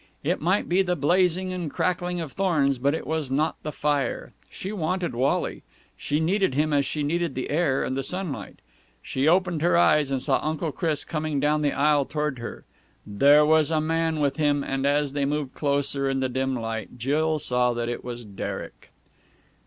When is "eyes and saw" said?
9.77-10.39